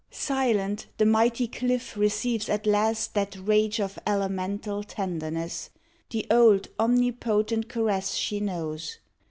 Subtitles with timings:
[0.09, 5.69] Silent, the mighty cliff receives at last That rage of elemental tenderness,
[6.09, 8.97] The old, omnipotent caress she knows.